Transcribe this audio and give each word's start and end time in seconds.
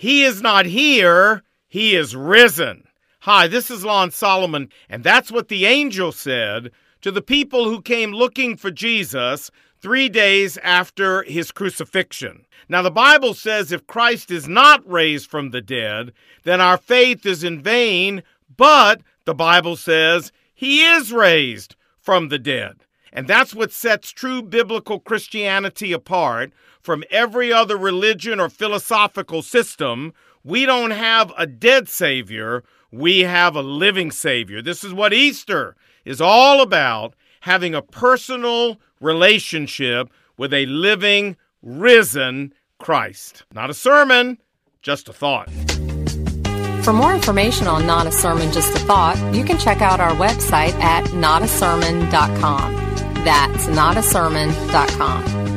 He 0.00 0.24
is 0.24 0.40
not 0.40 0.64
here, 0.64 1.42
he 1.68 1.94
is 1.94 2.16
risen. 2.16 2.84
Hi, 3.18 3.46
this 3.48 3.70
is 3.70 3.84
Lon 3.84 4.10
Solomon, 4.10 4.70
and 4.88 5.04
that's 5.04 5.30
what 5.30 5.48
the 5.48 5.66
angel 5.66 6.10
said 6.10 6.70
to 7.02 7.10
the 7.10 7.20
people 7.20 7.66
who 7.66 7.82
came 7.82 8.14
looking 8.14 8.56
for 8.56 8.70
Jesus 8.70 9.50
three 9.78 10.08
days 10.08 10.56
after 10.62 11.22
his 11.24 11.52
crucifixion. 11.52 12.46
Now, 12.66 12.80
the 12.80 12.90
Bible 12.90 13.34
says 13.34 13.72
if 13.72 13.86
Christ 13.86 14.30
is 14.30 14.48
not 14.48 14.90
raised 14.90 15.28
from 15.28 15.50
the 15.50 15.60
dead, 15.60 16.14
then 16.44 16.62
our 16.62 16.78
faith 16.78 17.26
is 17.26 17.44
in 17.44 17.60
vain, 17.60 18.22
but 18.56 19.02
the 19.26 19.34
Bible 19.34 19.76
says 19.76 20.32
he 20.54 20.82
is 20.82 21.12
raised 21.12 21.76
from 21.98 22.30
the 22.30 22.38
dead. 22.38 22.86
And 23.12 23.26
that's 23.26 23.54
what 23.54 23.72
sets 23.72 24.10
true 24.10 24.42
biblical 24.42 25.00
Christianity 25.00 25.92
apart 25.92 26.52
from 26.80 27.04
every 27.10 27.52
other 27.52 27.76
religion 27.76 28.40
or 28.40 28.48
philosophical 28.48 29.42
system. 29.42 30.12
We 30.44 30.66
don't 30.66 30.92
have 30.92 31.32
a 31.36 31.46
dead 31.46 31.88
Savior, 31.88 32.64
we 32.90 33.20
have 33.20 33.54
a 33.56 33.62
living 33.62 34.10
Savior. 34.10 34.62
This 34.62 34.82
is 34.82 34.94
what 34.94 35.12
Easter 35.12 35.76
is 36.04 36.20
all 36.20 36.60
about 36.62 37.14
having 37.40 37.74
a 37.74 37.82
personal 37.82 38.80
relationship 39.00 40.10
with 40.36 40.52
a 40.52 40.66
living, 40.66 41.36
risen 41.62 42.54
Christ. 42.78 43.44
Not 43.52 43.70
a 43.70 43.74
sermon, 43.74 44.38
just 44.82 45.08
a 45.08 45.12
thought. 45.12 45.50
For 46.82 46.94
more 46.94 47.14
information 47.14 47.66
on 47.66 47.86
Not 47.86 48.06
a 48.06 48.12
Sermon, 48.12 48.50
Just 48.52 48.74
a 48.74 48.78
Thought, 48.78 49.34
you 49.34 49.44
can 49.44 49.58
check 49.58 49.82
out 49.82 50.00
our 50.00 50.12
website 50.12 50.72
at 50.80 51.04
notasermon.com. 51.08 52.89
That's 53.24 53.66
notasermon.com. 53.66 55.49